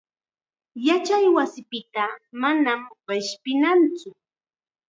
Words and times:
Yachaywasipitaqa 0.87 2.25
manam 2.41 2.79
qishpinatsu. 3.05 4.09